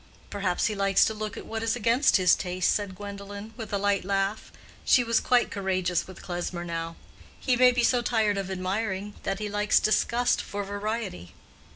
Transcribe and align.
"Perhaps 0.31 0.65
he 0.65 0.73
likes 0.73 1.05
to 1.05 1.13
look 1.13 1.37
at 1.37 1.45
what 1.45 1.61
is 1.61 1.75
against 1.75 2.15
his 2.17 2.33
taste," 2.33 2.71
said 2.71 2.95
Gwendolen, 2.95 3.53
with 3.55 3.71
a 3.71 3.77
light 3.77 4.03
laugh; 4.03 4.51
she 4.83 5.03
was 5.03 5.19
quite 5.19 5.51
courageous 5.51 6.07
with 6.07 6.23
Klesmer 6.23 6.65
now. 6.65 6.95
"He 7.39 7.55
may 7.55 7.71
be 7.71 7.83
so 7.83 8.01
tired 8.01 8.39
of 8.39 8.49
admiring 8.49 9.13
that 9.21 9.37
he 9.37 9.47
likes 9.47 9.79
disgust 9.79 10.41
for 10.41 10.63
variety." 10.63 11.35